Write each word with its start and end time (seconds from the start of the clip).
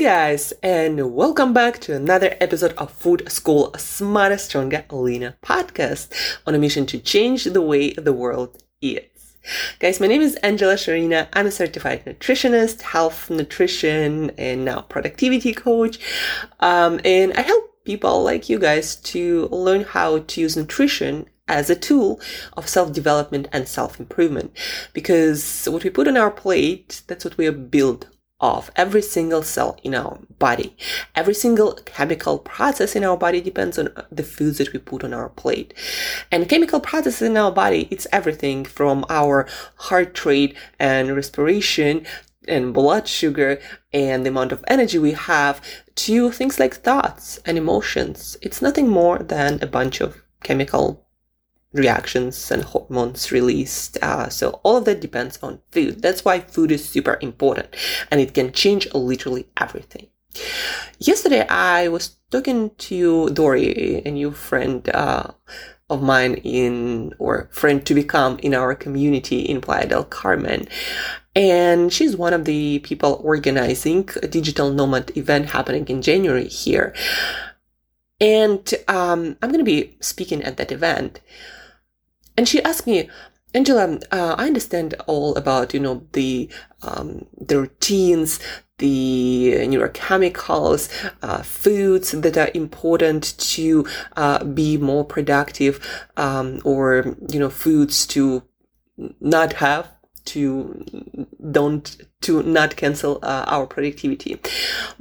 guys, 0.00 0.54
and 0.62 1.14
welcome 1.14 1.52
back 1.52 1.78
to 1.78 1.94
another 1.94 2.34
episode 2.40 2.72
of 2.78 2.90
Food 2.90 3.30
School 3.30 3.70
Smarter, 3.76 4.38
Stronger, 4.38 4.82
Leaner 4.90 5.36
podcast 5.42 6.10
on 6.46 6.54
a 6.54 6.58
mission 6.58 6.86
to 6.86 6.98
change 6.98 7.44
the 7.44 7.60
way 7.60 7.92
the 7.92 8.14
world 8.14 8.62
eats. 8.80 9.36
Guys, 9.78 10.00
my 10.00 10.06
name 10.06 10.22
is 10.22 10.36
Angela 10.36 10.76
Shurina. 10.76 11.28
I'm 11.34 11.48
a 11.48 11.50
certified 11.50 12.06
nutritionist, 12.06 12.80
health, 12.80 13.28
nutrition, 13.28 14.30
and 14.38 14.64
now 14.64 14.80
productivity 14.80 15.52
coach. 15.52 15.98
Um, 16.60 16.98
and 17.04 17.34
I 17.34 17.42
help 17.42 17.84
people 17.84 18.22
like 18.22 18.48
you 18.48 18.58
guys 18.58 18.96
to 18.96 19.48
learn 19.48 19.82
how 19.82 20.20
to 20.20 20.40
use 20.40 20.56
nutrition 20.56 21.26
as 21.46 21.68
a 21.68 21.76
tool 21.76 22.22
of 22.56 22.66
self-development 22.66 23.48
and 23.52 23.68
self-improvement. 23.68 24.56
Because 24.94 25.68
what 25.70 25.84
we 25.84 25.90
put 25.90 26.08
on 26.08 26.16
our 26.16 26.30
plate, 26.30 27.02
that's 27.06 27.26
what 27.26 27.36
we 27.36 27.46
are 27.46 27.52
built 27.52 28.06
of 28.40 28.70
every 28.76 29.02
single 29.02 29.42
cell 29.42 29.78
in 29.82 29.94
our 29.94 30.18
body. 30.38 30.76
Every 31.14 31.34
single 31.34 31.74
chemical 31.84 32.38
process 32.38 32.96
in 32.96 33.04
our 33.04 33.16
body 33.16 33.40
depends 33.40 33.78
on 33.78 33.88
uh, 33.88 34.04
the 34.10 34.22
foods 34.22 34.58
that 34.58 34.72
we 34.72 34.78
put 34.78 35.04
on 35.04 35.12
our 35.12 35.28
plate. 35.28 35.74
And 36.30 36.48
chemical 36.48 36.80
processes 36.80 37.22
in 37.22 37.36
our 37.36 37.52
body, 37.52 37.88
it's 37.90 38.06
everything 38.12 38.64
from 38.64 39.04
our 39.08 39.46
heart 39.76 40.24
rate 40.24 40.56
and 40.78 41.14
respiration 41.14 42.06
and 42.48 42.72
blood 42.72 43.06
sugar 43.06 43.60
and 43.92 44.24
the 44.24 44.30
amount 44.30 44.52
of 44.52 44.64
energy 44.66 44.98
we 44.98 45.12
have 45.12 45.60
to 45.94 46.30
things 46.30 46.58
like 46.58 46.74
thoughts 46.74 47.38
and 47.44 47.58
emotions. 47.58 48.36
It's 48.40 48.62
nothing 48.62 48.88
more 48.88 49.18
than 49.18 49.62
a 49.62 49.66
bunch 49.66 50.00
of 50.00 50.22
chemical 50.42 51.04
reactions 51.72 52.50
and 52.50 52.64
hormones 52.64 53.30
released. 53.30 53.98
Uh, 54.02 54.28
so 54.28 54.60
all 54.62 54.76
of 54.76 54.84
that 54.86 55.00
depends 55.00 55.38
on 55.42 55.60
food. 55.70 56.02
That's 56.02 56.24
why 56.24 56.40
food 56.40 56.72
is 56.72 56.88
super 56.88 57.18
important 57.20 57.74
and 58.10 58.20
it 58.20 58.34
can 58.34 58.52
change 58.52 58.92
literally 58.94 59.46
everything. 59.58 60.08
Yesterday, 60.98 61.46
I 61.48 61.88
was 61.88 62.16
talking 62.30 62.70
to 62.78 63.30
Dory, 63.30 64.02
a 64.04 64.10
new 64.10 64.30
friend 64.30 64.88
uh, 64.90 65.32
of 65.88 66.02
mine 66.02 66.34
in, 66.34 67.12
or 67.18 67.48
friend 67.52 67.84
to 67.86 67.94
become 67.94 68.38
in 68.38 68.54
our 68.54 68.74
community 68.74 69.40
in 69.40 69.60
Playa 69.60 69.86
del 69.86 70.04
Carmen. 70.04 70.68
And 71.34 71.92
she's 71.92 72.16
one 72.16 72.32
of 72.32 72.44
the 72.44 72.80
people 72.80 73.20
organizing 73.24 74.08
a 74.22 74.28
digital 74.28 74.72
nomad 74.72 75.16
event 75.16 75.46
happening 75.46 75.86
in 75.88 76.02
January 76.02 76.48
here. 76.48 76.94
And 78.20 78.72
um, 78.86 79.36
I'm 79.40 79.50
going 79.50 79.64
to 79.64 79.64
be 79.64 79.96
speaking 80.00 80.42
at 80.42 80.56
that 80.58 80.70
event. 80.70 81.20
And 82.40 82.48
she 82.48 82.62
asked 82.62 82.86
me, 82.86 83.06
Angela, 83.52 83.98
uh, 84.10 84.34
I 84.38 84.46
understand 84.46 84.94
all 85.06 85.36
about, 85.36 85.74
you 85.74 85.80
know, 85.80 86.06
the, 86.12 86.48
um, 86.80 87.26
the 87.38 87.60
routines, 87.60 88.40
the 88.78 89.56
neurochemicals, 89.68 90.88
uh, 91.20 91.42
foods 91.42 92.12
that 92.12 92.38
are 92.38 92.50
important 92.54 93.38
to 93.56 93.86
uh, 94.16 94.42
be 94.42 94.78
more 94.78 95.04
productive, 95.04 95.86
um, 96.16 96.62
or, 96.64 97.14
you 97.30 97.38
know, 97.38 97.50
foods 97.50 98.06
to 98.06 98.42
not 99.20 99.52
have 99.52 99.90
to 100.24 100.82
don't 101.50 101.98
to 102.22 102.42
not 102.42 102.76
cancel 102.76 103.18
uh, 103.22 103.44
our 103.48 103.66
productivity. 103.66 104.40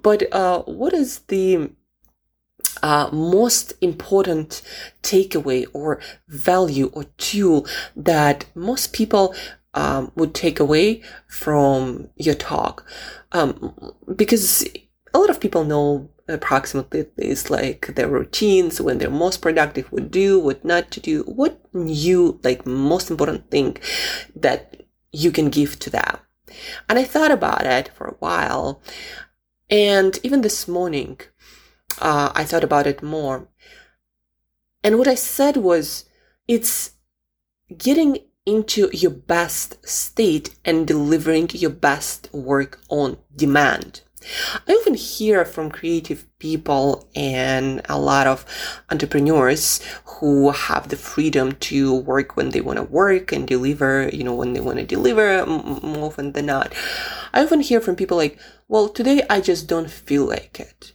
But 0.02 0.24
uh, 0.34 0.64
what 0.64 0.94
is 0.94 1.20
the 1.28 1.72
uh, 2.84 3.10
most 3.12 3.74
important 3.82 4.62
takeaway 5.04 5.66
or 5.74 6.00
value 6.28 6.90
or 6.94 7.06
tool 7.18 7.68
that 7.96 8.46
most 8.56 8.94
people 8.94 9.36
um, 9.74 10.12
would 10.16 10.34
take 10.34 10.60
away 10.60 11.02
from 11.28 12.10
your 12.16 12.36
talk? 12.36 12.86
Um, 13.32 13.74
because 14.16 14.68
a 15.14 15.20
lot 15.20 15.30
of 15.30 15.40
people 15.40 15.64
know 15.64 16.10
approximately 16.28 17.06
this, 17.16 17.50
like 17.50 17.88
their 17.96 18.08
routines, 18.08 18.80
when 18.80 19.00
they're 19.00 19.10
most 19.10 19.42
productive, 19.42 19.92
what 19.92 20.12
do, 20.12 20.40
what 20.40 20.64
not 20.64 20.92
to 20.92 21.00
do, 21.00 21.24
what 21.24 21.60
you 21.74 22.40
like 22.44 22.66
most 22.66 23.10
important 23.10 23.50
thing 23.50 23.78
that 24.36 24.84
you 25.12 25.32
can 25.32 25.50
give 25.50 25.80
to 25.80 25.90
them. 25.90 26.18
And 26.88 27.00
I 27.00 27.04
thought 27.04 27.32
about 27.32 27.66
it 27.66 27.90
for 27.96 28.08
a 28.08 28.16
while. 28.20 28.82
And 29.70 30.20
even 30.24 30.42
this 30.42 30.68
morning, 30.68 31.20
uh, 32.02 32.32
I 32.36 32.44
thought 32.44 32.64
about 32.64 32.88
it 32.88 33.04
more. 33.04 33.48
And 34.84 34.98
what 34.98 35.08
I 35.08 35.16
said 35.16 35.58
was, 35.58 36.06
it's 36.48 36.92
getting 37.78 38.20
into 38.46 38.90
your 38.92 39.12
best 39.12 39.78
state 39.88 40.56
and 40.66 40.88
delivering 40.88 41.50
your 41.52 41.70
best 41.70 42.30
work 42.34 42.80
on 42.90 43.18
demand. 43.36 44.02
I 44.68 44.74
often 44.74 44.96
hear 44.96 45.46
from 45.46 45.72
creative 45.72 46.26
people 46.40 47.08
and 47.16 47.82
a 47.88 47.98
lot 47.98 48.28
of 48.28 48.46
entrepreneurs 48.90 49.82
who 50.06 50.52
have 50.52 50.90
the 50.90 50.98
freedom 50.98 51.54
to 51.54 51.96
work 51.96 52.36
when 52.36 52.50
they 52.50 52.62
want 52.62 52.78
to 52.78 52.84
work 52.84 53.32
and 53.32 53.48
deliver, 53.48 54.10
you 54.12 54.24
know, 54.24 54.36
when 54.36 54.54
they 54.54 54.60
want 54.60 54.80
to 54.80 54.86
deliver 54.86 55.46
more 55.46 56.08
often 56.08 56.34
than 56.34 56.48
not. 56.48 56.74
I 57.34 57.44
often 57.44 57.62
hear 57.62 57.80
from 57.80 57.96
people 57.96 58.18
like, 58.18 58.40
well, 58.68 58.90
today 58.90 59.24
I 59.30 59.42
just 59.42 59.68
don't 59.68 59.90
feel 59.90 60.26
like 60.26 60.60
it. 60.60 60.94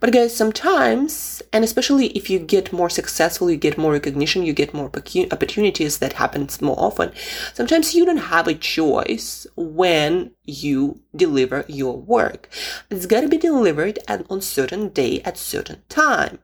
But 0.00 0.12
guys, 0.12 0.34
sometimes, 0.34 1.42
and 1.52 1.64
especially 1.64 2.06
if 2.08 2.30
you 2.30 2.38
get 2.38 2.72
more 2.72 2.90
successful, 2.90 3.50
you 3.50 3.56
get 3.56 3.78
more 3.78 3.92
recognition, 3.92 4.44
you 4.44 4.52
get 4.52 4.74
more 4.74 4.86
opportunities 4.86 5.98
that 5.98 6.14
happens 6.14 6.60
more 6.60 6.78
often. 6.78 7.12
Sometimes 7.54 7.94
you 7.94 8.04
don't 8.04 8.16
have 8.16 8.48
a 8.48 8.54
choice 8.54 9.46
when 9.56 10.32
you 10.44 11.00
deliver 11.14 11.64
your 11.68 11.96
work. 11.96 12.48
It's 12.90 13.06
got 13.06 13.22
to 13.22 13.28
be 13.28 13.38
delivered 13.38 13.98
at 14.08 14.24
on 14.30 14.40
certain 14.40 14.88
day 14.88 15.20
at 15.22 15.36
certain 15.36 15.82
time. 15.88 16.38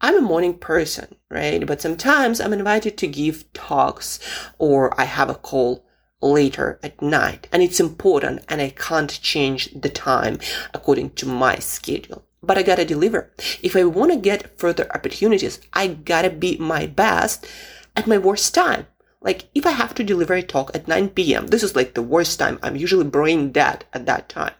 I'm 0.00 0.18
a 0.18 0.20
morning 0.20 0.58
person, 0.58 1.16
right? 1.30 1.66
But 1.66 1.80
sometimes 1.80 2.40
I'm 2.40 2.52
invited 2.52 2.98
to 2.98 3.06
give 3.06 3.50
talks 3.52 4.18
or 4.58 4.98
I 5.00 5.04
have 5.04 5.30
a 5.30 5.34
call 5.34 5.86
later 6.20 6.78
at 6.82 7.00
night 7.00 7.48
and 7.52 7.62
it's 7.62 7.80
important 7.80 8.42
and 8.48 8.60
I 8.60 8.70
can't 8.70 9.10
change 9.22 9.70
the 9.72 9.90
time 9.90 10.38
according 10.74 11.10
to 11.10 11.26
my 11.26 11.56
schedule 11.58 12.24
but 12.46 12.56
I 12.56 12.62
gotta 12.62 12.84
deliver. 12.84 13.30
If 13.62 13.74
I 13.76 13.84
want 13.84 14.12
to 14.12 14.18
get 14.18 14.58
further 14.58 14.88
opportunities, 14.94 15.60
I 15.72 15.88
gotta 15.88 16.30
be 16.30 16.56
my 16.58 16.86
best 16.86 17.46
at 17.96 18.06
my 18.06 18.18
worst 18.18 18.54
time. 18.54 18.86
Like 19.20 19.46
if 19.54 19.66
I 19.66 19.72
have 19.72 19.94
to 19.96 20.04
deliver 20.04 20.34
a 20.34 20.42
talk 20.42 20.70
at 20.74 20.86
9 20.86 21.10
p.m., 21.10 21.48
this 21.48 21.62
is 21.62 21.74
like 21.74 21.94
the 21.94 22.02
worst 22.02 22.38
time. 22.38 22.58
I'm 22.62 22.76
usually 22.76 23.04
brain 23.04 23.50
dead 23.50 23.84
at 23.92 24.06
that 24.06 24.28
time. 24.28 24.54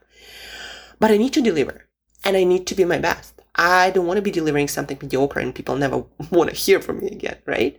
But 0.98 1.10
I 1.10 1.16
need 1.16 1.32
to 1.34 1.42
deliver 1.42 1.86
and 2.24 2.36
I 2.36 2.44
need 2.44 2.66
to 2.66 2.74
be 2.74 2.84
my 2.84 2.98
best. 2.98 3.40
I 3.54 3.90
don't 3.90 4.06
want 4.06 4.18
to 4.18 4.22
be 4.22 4.30
delivering 4.30 4.68
something 4.68 4.98
mediocre 5.00 5.40
and 5.40 5.54
people 5.54 5.76
never 5.76 6.04
want 6.30 6.50
to 6.50 6.56
hear 6.56 6.80
from 6.80 6.98
me 6.98 7.08
again, 7.08 7.38
right? 7.46 7.78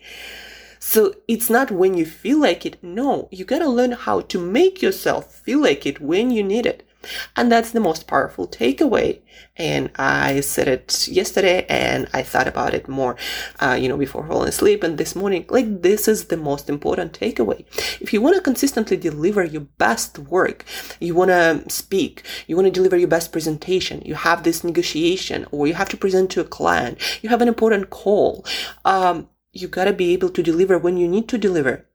So 0.80 1.16
it's 1.28 1.50
not 1.50 1.72
when 1.72 1.98
you 1.98 2.06
feel 2.06 2.40
like 2.40 2.66
it. 2.66 2.82
No, 2.82 3.28
you 3.32 3.44
gotta 3.44 3.68
learn 3.68 3.92
how 3.92 4.22
to 4.22 4.40
make 4.40 4.82
yourself 4.82 5.34
feel 5.34 5.62
like 5.62 5.86
it 5.86 6.00
when 6.00 6.32
you 6.32 6.44
need 6.44 6.66
it. 6.66 6.87
And 7.36 7.52
that's 7.52 7.72
the 7.72 7.80
most 7.80 8.08
powerful 8.08 8.48
takeaway. 8.48 9.22
And 9.56 9.90
I 9.96 10.42
said 10.42 10.68
it 10.68 11.08
yesterday 11.08 11.66
and 11.68 12.08
I 12.14 12.22
thought 12.24 12.48
about 12.48 12.74
it 12.74 12.88
more, 12.88 13.16
uh, 13.60 13.78
you 13.80 13.90
know, 13.90 13.98
before 13.98 14.26
falling 14.26 14.50
asleep. 14.50 14.84
And 14.84 14.98
this 14.98 15.16
morning, 15.16 15.46
like, 15.50 15.82
this 15.82 16.08
is 16.08 16.26
the 16.26 16.38
most 16.38 16.70
important 16.70 17.20
takeaway. 17.20 17.66
If 18.02 18.14
you 18.14 18.22
want 18.22 18.36
to 18.36 18.42
consistently 18.42 18.98
deliver 18.98 19.44
your 19.44 19.68
best 19.78 20.20
work, 20.20 20.66
you 21.00 21.16
want 21.16 21.30
to 21.30 21.64
speak, 21.70 22.24
you 22.48 22.56
want 22.56 22.66
to 22.66 22.72
deliver 22.72 22.98
your 22.98 23.08
best 23.08 23.32
presentation, 23.32 24.02
you 24.06 24.16
have 24.16 24.44
this 24.44 24.64
negotiation 24.64 25.48
or 25.52 25.68
you 25.68 25.74
have 25.74 25.90
to 25.90 25.98
present 25.98 26.30
to 26.32 26.42
a 26.42 26.46
client, 26.46 27.00
you 27.24 27.30
have 27.30 27.42
an 27.42 27.48
important 27.48 27.90
call, 27.90 28.46
um, 28.86 29.30
you 29.52 29.68
got 29.68 29.86
to 29.86 29.94
be 29.94 30.14
able 30.14 30.30
to 30.30 30.44
deliver 30.44 30.78
when 30.78 30.98
you 30.98 31.08
need 31.08 31.28
to 31.30 31.38
deliver. 31.38 31.86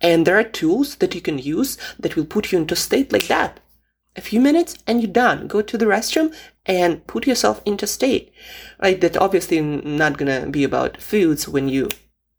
And 0.00 0.26
there 0.26 0.38
are 0.38 0.44
tools 0.44 0.96
that 0.96 1.14
you 1.14 1.20
can 1.20 1.38
use 1.38 1.78
that 1.98 2.16
will 2.16 2.24
put 2.24 2.50
you 2.50 2.58
into 2.58 2.74
state 2.74 3.12
like 3.12 3.28
that 3.28 3.60
a 4.16 4.20
few 4.20 4.40
minutes 4.40 4.76
and 4.86 5.02
you're 5.02 5.10
done. 5.10 5.46
Go 5.46 5.62
to 5.62 5.78
the 5.78 5.86
restroom 5.86 6.34
and 6.66 7.06
put 7.06 7.26
yourself 7.26 7.60
into 7.64 7.86
state. 7.86 8.32
Right? 8.82 9.00
That 9.00 9.16
obviously 9.16 9.60
not 9.60 10.18
gonna 10.18 10.46
be 10.46 10.64
about 10.64 11.00
foods 11.00 11.48
when 11.48 11.68
you 11.68 11.88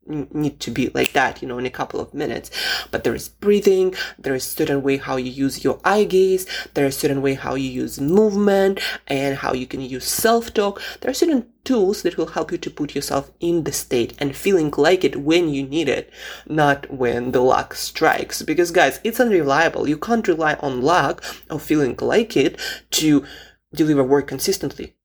need 0.07 0.59
to 0.59 0.71
be 0.71 0.89
like 0.93 1.13
that, 1.13 1.41
you 1.41 1.47
know, 1.47 1.57
in 1.57 1.65
a 1.65 1.71
couple 1.71 1.99
of 1.99 2.13
minutes. 2.13 2.51
But 2.91 3.03
there 3.03 3.15
is 3.15 3.29
breathing, 3.29 3.95
there 4.19 4.35
is 4.35 4.43
certain 4.43 4.83
way 4.83 4.97
how 4.97 5.17
you 5.17 5.31
use 5.31 5.63
your 5.63 5.79
eye 5.83 6.03
gaze, 6.03 6.45
there 6.73 6.85
is 6.85 6.97
certain 6.97 7.21
way 7.21 7.33
how 7.33 7.55
you 7.55 7.69
use 7.69 7.99
movement 7.99 8.79
and 9.07 9.37
how 9.37 9.53
you 9.53 9.65
can 9.65 9.81
use 9.81 10.05
self-talk. 10.05 10.81
There 11.01 11.11
are 11.11 11.15
certain 11.15 11.47
tools 11.63 12.03
that 12.03 12.17
will 12.17 12.27
help 12.27 12.51
you 12.51 12.57
to 12.59 12.69
put 12.69 12.93
yourself 12.93 13.31
in 13.39 13.63
the 13.63 13.71
state 13.71 14.13
and 14.19 14.35
feeling 14.35 14.71
like 14.77 15.03
it 15.03 15.15
when 15.15 15.49
you 15.49 15.63
need 15.63 15.89
it, 15.89 16.11
not 16.47 16.91
when 16.91 17.31
the 17.31 17.41
luck 17.41 17.73
strikes. 17.73 18.43
Because 18.43 18.71
guys, 18.71 18.99
it's 19.03 19.19
unreliable. 19.19 19.89
You 19.89 19.97
can't 19.97 20.27
rely 20.27 20.53
on 20.55 20.81
luck 20.81 21.23
or 21.49 21.59
feeling 21.59 21.97
like 21.99 22.37
it 22.37 22.59
to 22.91 23.25
deliver 23.73 24.03
work 24.03 24.27
consistently. 24.27 24.95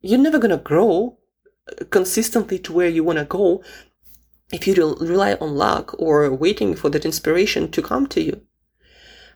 You're 0.00 0.20
never 0.20 0.38
gonna 0.38 0.58
grow 0.58 1.18
uh, 1.68 1.84
consistently 1.90 2.58
to 2.60 2.72
where 2.72 2.88
you 2.88 3.02
wanna 3.02 3.24
go 3.24 3.64
if 4.54 4.66
you 4.66 4.96
rely 5.00 5.34
on 5.34 5.56
luck 5.56 5.94
or 5.98 6.32
waiting 6.32 6.74
for 6.74 6.88
that 6.90 7.04
inspiration 7.04 7.70
to 7.72 7.82
come 7.82 8.06
to 8.06 8.22
you. 8.22 8.40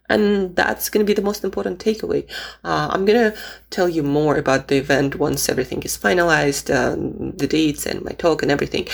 And 0.08 0.56
that's 0.56 0.88
going 0.88 1.04
to 1.04 1.10
be 1.10 1.12
the 1.12 1.28
most 1.30 1.44
important 1.44 1.84
takeaway. 1.84 2.26
Uh, 2.64 2.88
I'm 2.90 3.04
going 3.04 3.30
to 3.30 3.38
tell 3.68 3.90
you 3.90 4.02
more 4.02 4.36
about 4.36 4.68
the 4.68 4.76
event 4.76 5.16
once 5.16 5.50
everything 5.50 5.82
is 5.82 5.98
finalized, 5.98 6.74
um, 6.74 7.32
the 7.32 7.46
dates 7.46 7.84
and 7.84 8.02
my 8.02 8.12
talk 8.12 8.42
and 8.42 8.50
everything. 8.50 8.88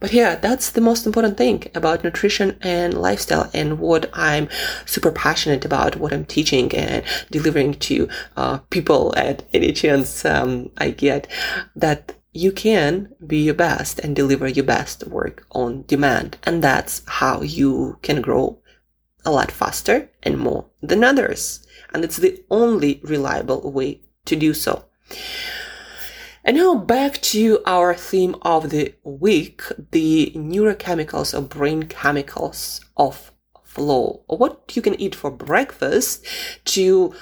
But 0.00 0.12
yeah, 0.12 0.36
that's 0.36 0.70
the 0.70 0.80
most 0.80 1.06
important 1.06 1.36
thing 1.36 1.64
about 1.74 2.04
nutrition 2.04 2.56
and 2.62 2.94
lifestyle 2.94 3.50
and 3.52 3.78
what 3.80 4.08
I'm 4.12 4.48
super 4.86 5.10
passionate 5.10 5.64
about, 5.64 5.96
what 5.96 6.12
I'm 6.12 6.24
teaching 6.24 6.72
and 6.74 7.02
delivering 7.30 7.74
to 7.74 8.08
uh, 8.36 8.58
people 8.70 9.12
at 9.16 9.42
any 9.52 9.72
chance 9.72 10.24
um, 10.24 10.70
I 10.78 10.90
get 10.90 11.26
that 11.74 12.14
you 12.38 12.52
can 12.52 13.12
be 13.26 13.38
your 13.38 13.54
best 13.54 13.98
and 13.98 14.14
deliver 14.14 14.46
your 14.46 14.64
best 14.64 15.04
work 15.08 15.44
on 15.50 15.84
demand. 15.88 16.38
And 16.44 16.62
that's 16.62 17.02
how 17.06 17.42
you 17.42 17.98
can 18.02 18.20
grow 18.22 18.60
a 19.24 19.32
lot 19.32 19.50
faster 19.50 20.08
and 20.22 20.38
more 20.38 20.66
than 20.80 21.02
others. 21.02 21.66
And 21.92 22.04
it's 22.04 22.18
the 22.18 22.40
only 22.48 23.00
reliable 23.02 23.72
way 23.72 24.02
to 24.26 24.36
do 24.36 24.54
so. 24.54 24.84
And 26.44 26.56
now 26.56 26.76
back 26.76 27.20
to 27.34 27.60
our 27.66 27.92
theme 27.94 28.36
of 28.42 28.70
the 28.70 28.94
week, 29.02 29.62
the 29.90 30.32
neurochemicals 30.36 31.36
or 31.36 31.42
brain 31.42 31.82
chemicals 31.84 32.80
of 32.96 33.32
flow, 33.64 34.22
what 34.28 34.76
you 34.76 34.80
can 34.80 34.98
eat 35.00 35.16
for 35.16 35.32
breakfast 35.32 36.24
to 36.66 37.14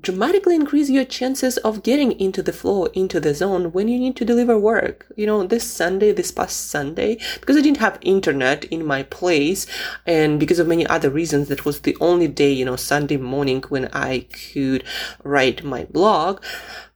dramatically 0.00 0.54
increase 0.54 0.88
your 0.88 1.04
chances 1.04 1.58
of 1.58 1.82
getting 1.82 2.12
into 2.18 2.42
the 2.42 2.52
flow, 2.52 2.86
into 2.86 3.20
the 3.20 3.34
zone 3.34 3.72
when 3.72 3.88
you 3.88 3.98
need 3.98 4.16
to 4.16 4.24
deliver 4.24 4.58
work. 4.58 5.06
You 5.16 5.26
know, 5.26 5.46
this 5.46 5.70
Sunday, 5.70 6.12
this 6.12 6.30
past 6.30 6.70
Sunday, 6.70 7.18
because 7.40 7.56
I 7.56 7.60
didn't 7.60 7.78
have 7.78 7.98
internet 8.00 8.64
in 8.64 8.86
my 8.86 9.02
place 9.04 9.66
and 10.06 10.40
because 10.40 10.58
of 10.58 10.66
many 10.66 10.86
other 10.86 11.10
reasons, 11.10 11.48
that 11.48 11.64
was 11.64 11.80
the 11.80 11.96
only 12.00 12.28
day, 12.28 12.52
you 12.52 12.64
know, 12.64 12.76
Sunday 12.76 13.18
morning 13.18 13.62
when 13.68 13.88
I 13.92 14.26
could 14.52 14.84
write 15.22 15.62
my 15.62 15.84
blog. 15.84 16.42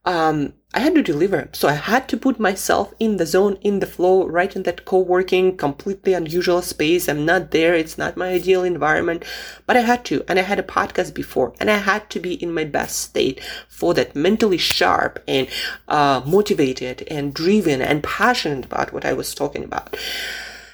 Um, 0.05 0.53
I 0.77 0.81
had 0.81 0.93
to 0.93 1.01
deliver. 1.01 1.49
So 1.53 1.67
I 1.67 1.73
had 1.73 2.07
to 2.09 2.17
put 2.17 2.39
myself 2.39 2.93
in 2.99 3.17
the 3.17 3.25
zone, 3.25 3.57
in 3.61 3.79
the 3.79 3.87
flow, 3.87 4.27
right 4.27 4.55
in 4.55 4.61
that 4.63 4.85
co-working, 4.85 5.57
completely 5.57 6.13
unusual 6.13 6.61
space. 6.61 7.09
I'm 7.09 7.25
not 7.25 7.49
there. 7.49 7.73
It's 7.73 7.97
not 7.97 8.15
my 8.15 8.29
ideal 8.29 8.63
environment, 8.63 9.25
but 9.65 9.75
I 9.75 9.79
had 9.79 10.05
to. 10.05 10.23
And 10.27 10.37
I 10.37 10.43
had 10.43 10.59
a 10.59 10.73
podcast 10.77 11.15
before 11.15 11.55
and 11.59 11.71
I 11.71 11.77
had 11.77 12.11
to 12.11 12.19
be 12.19 12.35
in 12.35 12.53
my 12.53 12.63
best 12.63 12.99
state 12.99 13.41
for 13.67 13.95
that 13.95 14.15
mentally 14.15 14.59
sharp 14.59 15.23
and, 15.27 15.47
uh, 15.87 16.21
motivated 16.27 17.07
and 17.07 17.33
driven 17.33 17.81
and 17.81 18.03
passionate 18.03 18.65
about 18.65 18.93
what 18.93 19.03
I 19.03 19.13
was 19.13 19.33
talking 19.33 19.63
about. 19.63 19.97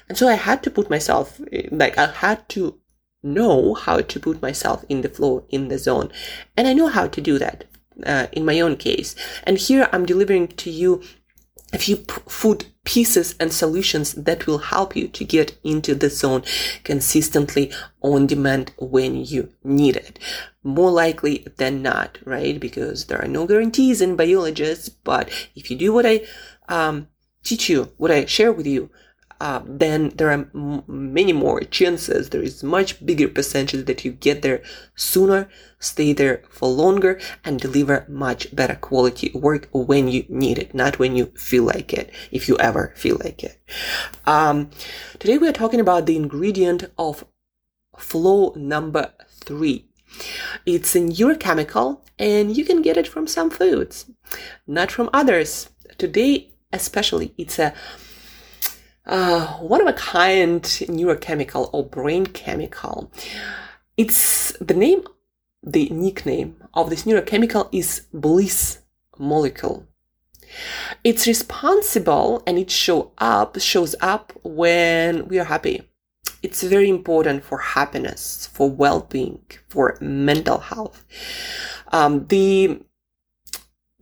And 0.06 0.18
so 0.18 0.28
I 0.28 0.34
had 0.34 0.62
to 0.64 0.70
put 0.70 0.90
myself, 0.90 1.40
like, 1.70 1.96
I 1.96 2.08
had 2.08 2.46
to 2.50 2.78
know 3.22 3.72
how 3.72 4.02
to 4.02 4.20
put 4.20 4.42
myself 4.42 4.84
in 4.90 5.00
the 5.00 5.08
flow, 5.08 5.46
in 5.48 5.68
the 5.68 5.78
zone. 5.78 6.12
And 6.58 6.68
I 6.68 6.74
know 6.74 6.88
how 6.88 7.06
to 7.06 7.22
do 7.22 7.38
that 7.38 7.64
uh, 8.04 8.26
in 8.32 8.44
my 8.44 8.60
own 8.60 8.76
case. 8.76 9.14
And 9.44 9.58
here 9.58 9.88
I'm 9.92 10.06
delivering 10.06 10.48
to 10.48 10.70
you 10.70 11.02
a 11.72 11.78
few 11.78 11.96
p- 11.96 12.20
food 12.28 12.66
pieces 12.84 13.34
and 13.40 13.52
solutions 13.52 14.12
that 14.12 14.46
will 14.46 14.58
help 14.58 14.94
you 14.94 15.08
to 15.08 15.24
get 15.24 15.58
into 15.64 15.94
the 15.94 16.10
zone 16.10 16.42
consistently 16.84 17.72
on 18.00 18.26
demand 18.26 18.72
when 18.78 19.16
you 19.24 19.52
need 19.64 19.96
it. 19.96 20.18
More 20.62 20.90
likely 20.90 21.46
than 21.56 21.82
not, 21.82 22.18
right? 22.24 22.60
Because 22.60 23.06
there 23.06 23.22
are 23.22 23.28
no 23.28 23.46
guarantees 23.46 24.00
in 24.00 24.16
biologists, 24.16 24.88
but 24.88 25.28
if 25.54 25.70
you 25.70 25.76
do 25.76 25.92
what 25.92 26.06
I 26.06 26.22
um, 26.68 27.08
teach 27.42 27.68
you, 27.68 27.92
what 27.96 28.10
I 28.10 28.26
share 28.26 28.52
with 28.52 28.66
you, 28.66 28.90
uh, 29.44 29.60
then 29.66 30.08
there 30.16 30.30
are 30.30 30.48
m- 30.54 30.82
many 30.86 31.34
more 31.34 31.60
chances. 31.60 32.30
There 32.30 32.42
is 32.42 32.64
much 32.64 33.04
bigger 33.04 33.28
percentage 33.28 33.84
that 33.84 34.02
you 34.02 34.12
get 34.12 34.40
there 34.40 34.62
sooner, 34.96 35.50
stay 35.78 36.14
there 36.14 36.42
for 36.48 36.70
longer, 36.70 37.20
and 37.44 37.60
deliver 37.60 38.06
much 38.08 38.56
better 38.56 38.74
quality 38.74 39.30
work 39.34 39.68
when 39.72 40.08
you 40.08 40.24
need 40.30 40.56
it, 40.58 40.74
not 40.74 40.98
when 40.98 41.14
you 41.14 41.26
feel 41.36 41.64
like 41.64 41.92
it, 41.92 42.10
if 42.30 42.48
you 42.48 42.56
ever 42.56 42.94
feel 42.96 43.18
like 43.22 43.44
it. 43.44 43.60
Um, 44.24 44.70
today 45.18 45.36
we 45.36 45.46
are 45.46 45.60
talking 45.60 45.80
about 45.80 46.06
the 46.06 46.16
ingredient 46.16 46.84
of 46.96 47.26
flow 47.98 48.54
number 48.56 49.12
three. 49.28 49.90
It's 50.64 50.96
a 50.96 51.00
neurochemical, 51.00 52.00
and 52.18 52.56
you 52.56 52.64
can 52.64 52.80
get 52.80 52.96
it 52.96 53.06
from 53.06 53.26
some 53.26 53.50
foods, 53.50 54.06
not 54.66 54.90
from 54.90 55.10
others. 55.12 55.68
Today, 55.98 56.54
especially, 56.72 57.34
it's 57.36 57.58
a 57.58 57.74
uh, 59.06 59.46
one 59.58 59.80
of 59.80 59.86
a 59.86 59.92
kind 59.92 60.62
neurochemical 60.62 61.70
or 61.72 61.84
brain 61.84 62.26
chemical. 62.26 63.10
It's 63.96 64.52
the 64.58 64.74
name, 64.74 65.04
the 65.62 65.88
nickname 65.90 66.56
of 66.74 66.90
this 66.90 67.04
neurochemical 67.04 67.68
is 67.72 68.06
bliss 68.12 68.80
molecule. 69.18 69.86
It's 71.02 71.26
responsible 71.26 72.42
and 72.46 72.58
it 72.58 72.70
show 72.70 73.12
up, 73.18 73.58
shows 73.60 73.94
up 74.00 74.32
when 74.42 75.28
we 75.28 75.38
are 75.38 75.44
happy. 75.44 75.82
It's 76.42 76.62
very 76.62 76.88
important 76.88 77.44
for 77.44 77.58
happiness, 77.58 78.48
for 78.52 78.70
well-being, 78.70 79.42
for 79.68 79.96
mental 80.00 80.58
health. 80.58 81.04
Um, 81.92 82.26
the 82.26 82.82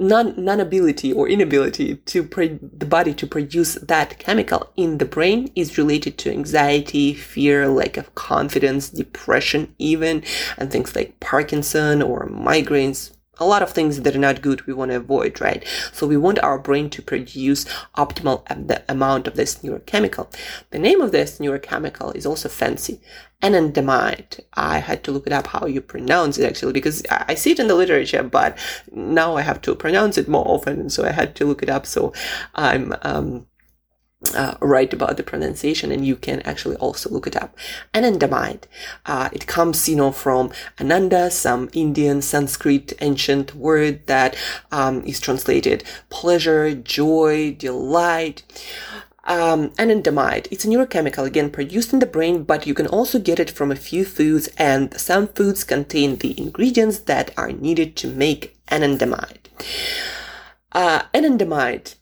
non 0.02 0.34
non-ability 0.37 1.12
or 1.12 1.28
inability 1.28 1.96
to 1.96 2.22
the 2.22 2.87
body 2.87 3.14
to 3.14 3.26
produce 3.26 3.75
that 3.75 4.19
chemical 4.19 4.70
in 4.76 4.99
the 4.99 5.04
brain 5.04 5.50
is 5.54 5.78
related 5.78 6.19
to 6.19 6.31
anxiety, 6.31 7.14
fear, 7.14 7.69
lack 7.69 7.96
of 7.96 8.14
confidence, 8.14 8.90
depression, 8.90 9.75
even, 9.78 10.22
and 10.58 10.70
things 10.70 10.94
like 10.96 11.19
Parkinson 11.20 12.02
or 12.02 12.28
migraines, 12.28 13.12
a 13.42 13.44
lot 13.44 13.62
of 13.62 13.70
things 13.70 14.00
that 14.00 14.14
are 14.14 14.18
not 14.18 14.42
good 14.42 14.66
we 14.66 14.72
want 14.72 14.90
to 14.90 14.96
avoid, 14.96 15.40
right? 15.40 15.66
So 15.92 16.06
we 16.06 16.16
want 16.16 16.38
our 16.38 16.58
brain 16.58 16.90
to 16.90 17.02
produce 17.02 17.64
optimal 17.96 18.42
amount 18.88 19.26
of 19.26 19.34
this 19.34 19.56
neurochemical. 19.56 20.32
The 20.70 20.78
name 20.78 21.00
of 21.00 21.12
this 21.12 21.38
neurochemical 21.38 22.14
is 22.14 22.26
also 22.26 22.48
fancy. 22.48 23.00
Anandamide. 23.42 24.38
I 24.54 24.78
had 24.78 25.02
to 25.04 25.10
look 25.10 25.26
it 25.26 25.32
up 25.32 25.48
how 25.48 25.66
you 25.66 25.80
pronounce 25.80 26.38
it 26.38 26.46
actually 26.46 26.72
because 26.72 27.02
I 27.10 27.34
see 27.34 27.50
it 27.50 27.58
in 27.58 27.66
the 27.66 27.74
literature, 27.74 28.22
but 28.22 28.56
now 28.92 29.36
I 29.36 29.42
have 29.42 29.60
to 29.62 29.74
pronounce 29.74 30.16
it 30.16 30.28
more 30.28 30.46
often. 30.46 30.88
So 30.90 31.04
I 31.04 31.10
had 31.10 31.34
to 31.36 31.44
look 31.44 31.62
it 31.62 31.68
up. 31.68 31.84
So 31.84 32.12
I'm, 32.54 32.94
um, 33.02 33.46
uh, 34.34 34.56
about 34.92 35.16
the 35.16 35.22
pronunciation 35.22 35.90
and 35.92 36.06
you 36.06 36.16
can 36.16 36.40
actually 36.42 36.76
also 36.76 37.10
look 37.10 37.26
it 37.26 37.36
up. 37.36 37.56
Anandamide. 37.94 38.64
Uh, 39.06 39.28
it 39.32 39.46
comes, 39.46 39.88
you 39.88 39.96
know, 39.96 40.12
from 40.12 40.52
Ananda, 40.80 41.30
some 41.30 41.69
Indian 41.72 42.22
Sanskrit 42.22 42.92
ancient 43.00 43.54
word 43.54 44.06
that 44.06 44.36
um, 44.70 45.02
is 45.04 45.20
translated 45.20 45.84
pleasure, 46.11 46.75
joy, 46.75 47.54
delight. 47.58 48.42
Um, 49.25 49.70
anandamide. 49.70 50.49
It's 50.50 50.64
a 50.64 50.68
neurochemical, 50.68 51.25
again, 51.25 51.50
produced 51.50 51.92
in 51.92 52.00
the 52.00 52.06
brain, 52.06 52.42
but 52.42 52.66
you 52.66 52.75
can 52.75 52.88
also 52.88 53.20
get 53.20 53.38
it 53.38 53.52
from 53.52 53.70
a 53.70 53.76
few 53.76 54.04
foods, 54.04 54.49
and 54.58 54.99
some 54.99 55.28
foods 55.28 55.62
contain 55.62 56.16
the 56.16 56.37
ingredients 56.37 56.99
that 56.99 57.30
are 57.38 57.52
needed 57.52 57.94
to 57.99 58.08
make 58.08 58.56
anandamide. 58.66 59.47
Uh, 60.73 61.02
anandamide 61.14 61.94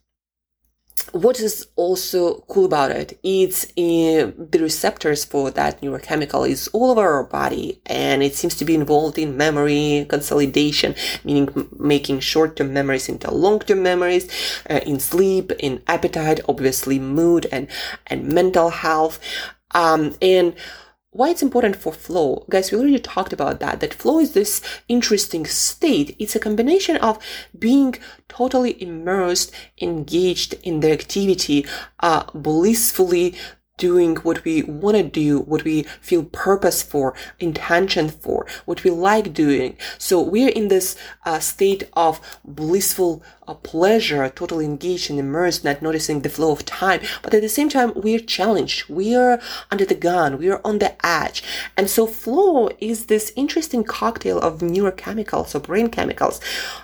what 1.12 1.40
is 1.40 1.66
also 1.76 2.40
cool 2.48 2.64
about 2.64 2.90
it 2.90 3.18
it's 3.22 3.64
uh, 3.78 4.30
the 4.36 4.58
receptors 4.60 5.24
for 5.24 5.50
that 5.50 5.80
neurochemical 5.80 6.48
is 6.48 6.68
all 6.68 6.90
over 6.90 7.06
our 7.06 7.24
body 7.24 7.80
and 7.86 8.22
it 8.22 8.34
seems 8.34 8.54
to 8.54 8.64
be 8.64 8.74
involved 8.74 9.18
in 9.18 9.36
memory 9.36 10.06
consolidation 10.08 10.94
meaning 11.24 11.68
making 11.78 12.20
short-term 12.20 12.72
memories 12.72 13.08
into 13.08 13.30
long-term 13.30 13.82
memories 13.82 14.28
uh, 14.68 14.80
in 14.86 15.00
sleep 15.00 15.52
in 15.58 15.82
appetite 15.86 16.40
obviously 16.48 16.98
mood 16.98 17.46
and 17.52 17.68
and 18.06 18.28
mental 18.32 18.70
health. 18.70 19.18
Um, 19.72 20.16
and 20.20 20.54
why 21.12 21.28
it's 21.28 21.42
important 21.42 21.74
for 21.74 21.92
flow 21.92 22.44
guys 22.48 22.70
we 22.70 22.78
already 22.78 22.98
talked 22.98 23.32
about 23.32 23.58
that 23.58 23.80
that 23.80 23.94
flow 23.94 24.20
is 24.20 24.32
this 24.32 24.62
interesting 24.88 25.44
state. 25.44 26.14
It's 26.18 26.36
a 26.36 26.40
combination 26.40 26.96
of 26.98 27.18
being 27.58 27.96
totally 28.28 28.80
immersed 28.80 29.52
engaged 29.80 30.54
in 30.62 30.80
the 30.80 30.92
activity 30.92 31.66
uh, 32.00 32.24
blissfully 32.32 33.34
doing 33.80 34.16
what 34.16 34.44
we 34.44 34.62
want 34.62 34.96
to 34.96 35.02
do, 35.02 35.40
what 35.40 35.64
we 35.64 35.82
feel 36.00 36.24
purpose 36.24 36.82
for, 36.82 37.14
intention 37.40 38.08
for, 38.08 38.46
what 38.66 38.84
we 38.84 38.90
like 38.90 39.32
doing. 39.32 39.76
So 39.98 40.20
we're 40.20 40.50
in 40.50 40.68
this 40.68 40.96
uh, 41.24 41.40
state 41.40 41.84
of 41.94 42.20
blissful 42.44 43.24
uh, 43.48 43.54
pleasure, 43.54 44.28
totally 44.28 44.66
engaged 44.66 45.10
and 45.10 45.18
immersed, 45.18 45.64
not 45.64 45.82
noticing 45.82 46.20
the 46.20 46.28
flow 46.28 46.52
of 46.52 46.64
time. 46.64 47.00
But 47.22 47.34
at 47.34 47.42
the 47.42 47.48
same 47.48 47.68
time, 47.68 47.92
we're 47.96 48.20
challenged. 48.20 48.88
We 48.88 49.16
are 49.16 49.40
under 49.70 49.86
the 49.86 49.94
gun. 49.94 50.38
We 50.38 50.50
are 50.50 50.60
on 50.64 50.78
the 50.78 50.94
edge. 51.04 51.42
And 51.76 51.88
so 51.88 52.06
flow 52.06 52.68
is 52.78 53.06
this 53.06 53.32
interesting 53.34 53.82
cocktail 53.82 54.38
of 54.38 54.60
neurochemicals 54.60 55.54
or 55.54 55.60
brain 55.60 55.88
chemicals. 55.88 56.40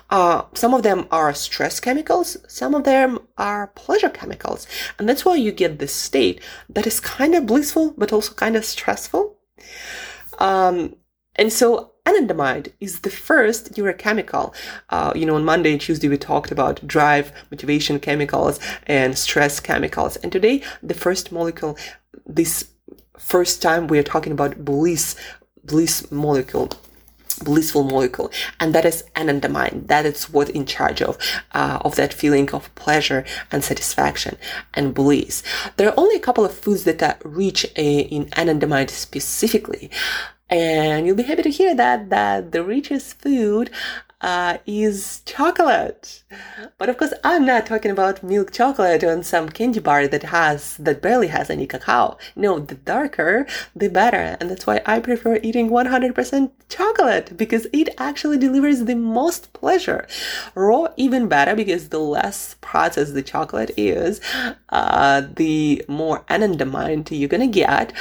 Uh, 0.09 0.43
some 0.55 0.73
of 0.73 0.81
them 0.83 1.07
are 1.11 1.33
stress 1.33 1.79
chemicals. 1.79 2.37
Some 2.47 2.73
of 2.73 2.83
them 2.83 3.19
are 3.37 3.67
pleasure 3.67 4.09
chemicals. 4.09 4.65
And 4.97 5.07
that's 5.07 5.23
why 5.23 5.35
you 5.35 5.51
get 5.51 5.77
this 5.77 5.93
state 5.93 6.41
that 6.69 6.86
is 6.87 6.99
kind 6.99 7.35
of 7.35 7.45
blissful, 7.45 7.93
but 7.97 8.11
also 8.11 8.33
kind 8.33 8.55
of 8.55 8.65
stressful. 8.65 9.37
Um, 10.39 10.95
and 11.35 11.53
so 11.53 11.91
anandamide 12.05 12.71
is 12.79 13.01
the 13.01 13.09
first 13.09 13.73
neurochemical. 13.73 14.53
Uh, 14.89 15.11
you 15.15 15.25
know, 15.25 15.35
on 15.35 15.45
Monday 15.45 15.71
and 15.71 15.81
Tuesday, 15.81 16.07
we 16.07 16.17
talked 16.17 16.51
about 16.51 16.85
drive, 16.87 17.31
motivation 17.51 17.99
chemicals, 17.99 18.59
and 18.87 19.17
stress 19.17 19.59
chemicals. 19.59 20.15
And 20.17 20.31
today, 20.31 20.63
the 20.81 20.93
first 20.93 21.31
molecule, 21.31 21.77
this 22.25 22.69
first 23.17 23.61
time 23.61 23.87
we 23.87 23.99
are 23.99 24.03
talking 24.03 24.31
about 24.31 24.63
bliss, 24.63 25.15
bliss 25.63 26.11
molecule 26.11 26.71
blissful 27.37 27.83
molecule. 27.83 28.31
And 28.59 28.73
that 28.75 28.85
is 28.85 29.03
anandamide 29.15 29.87
that 29.87 30.05
is 30.05 30.29
what 30.29 30.49
in 30.49 30.65
charge 30.65 31.01
of 31.01 31.17
uh, 31.53 31.79
of 31.81 31.95
that 31.95 32.13
feeling 32.13 32.49
of 32.51 32.73
pleasure 32.75 33.25
and 33.51 33.63
satisfaction 33.63 34.37
and 34.73 34.93
bliss. 34.93 35.43
There 35.77 35.89
are 35.89 35.99
only 35.99 36.15
a 36.15 36.19
couple 36.19 36.45
of 36.45 36.53
foods 36.53 36.83
that 36.83 37.01
are 37.01 37.17
rich 37.23 37.65
in 37.75 38.25
anandamide 38.31 38.89
specifically. 38.89 39.89
And 40.49 41.05
you'll 41.05 41.17
be 41.17 41.23
happy 41.23 41.43
to 41.43 41.49
hear 41.49 41.75
that 41.75 42.09
that 42.09 42.53
the 42.53 42.63
richest 42.63 43.21
food 43.21 43.69
uh, 44.21 44.57
is 44.65 45.21
chocolate. 45.25 46.23
But 46.77 46.89
of 46.89 46.97
course, 46.97 47.13
I'm 47.23 47.45
not 47.45 47.65
talking 47.65 47.91
about 47.91 48.23
milk 48.23 48.51
chocolate 48.51 49.03
on 49.03 49.23
some 49.23 49.49
candy 49.49 49.79
bar 49.79 50.07
that 50.07 50.23
has 50.23 50.77
that 50.77 51.01
barely 51.01 51.27
has 51.27 51.49
any 51.49 51.67
cacao. 51.67 52.17
No, 52.35 52.59
the 52.59 52.75
darker, 52.75 53.45
the 53.75 53.89
better, 53.89 54.37
and 54.39 54.49
that's 54.49 54.65
why 54.65 54.81
I 54.85 54.99
prefer 54.99 55.39
eating 55.43 55.69
100% 55.69 56.51
chocolate 56.69 57.37
because 57.37 57.67
it 57.71 57.89
actually 57.97 58.37
delivers 58.37 58.85
the 58.85 58.95
most 58.95 59.53
pleasure. 59.53 60.07
Raw 60.55 60.87
even 60.97 61.27
better 61.27 61.55
because 61.55 61.89
the 61.89 61.99
less 61.99 62.55
processed 62.61 63.13
the 63.13 63.21
chocolate 63.21 63.71
is, 63.77 64.19
uh, 64.69 65.21
the 65.35 65.85
more 65.87 66.23
anandamide 66.29 67.17
you're 67.17 67.29
gonna 67.29 67.47
get. 67.47 67.93